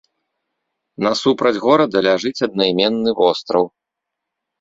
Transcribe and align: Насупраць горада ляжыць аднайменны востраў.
Насупраць 1.07 1.61
горада 1.65 1.97
ляжыць 2.07 2.43
аднайменны 2.47 3.09
востраў. 3.21 3.63